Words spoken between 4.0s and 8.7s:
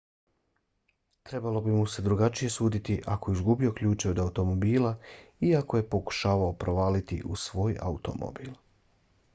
od automobila i ako je pokušavao provaliti u svoj automobil